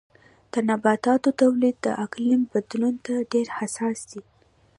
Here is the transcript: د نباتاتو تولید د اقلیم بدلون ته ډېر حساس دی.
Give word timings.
د 0.51 0.53
نباتاتو 0.69 1.29
تولید 1.41 1.75
د 1.85 1.87
اقلیم 2.05 2.41
بدلون 2.51 2.95
ته 3.05 3.13
ډېر 3.31 3.47
حساس 3.59 3.99
دی. 4.11 4.21